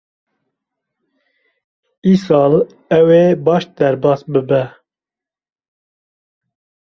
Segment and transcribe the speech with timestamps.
[2.11, 2.53] Îsal
[2.97, 4.63] ew ê baş derbas bibe.